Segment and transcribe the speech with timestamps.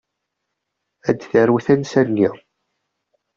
[1.09, 2.27] Ad taru tansa-nni.